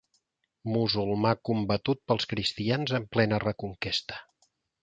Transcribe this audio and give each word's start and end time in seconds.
Musulmà 0.75 1.33
combatut 1.51 2.01
pels 2.13 2.27
cristians 2.33 2.97
en 3.01 3.09
plena 3.17 3.41
Reconquesta. 3.45 4.19